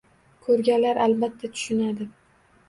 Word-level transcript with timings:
Ko‘rganlar 0.45 0.99
albatta 1.03 1.51
tushunadi. 1.59 2.09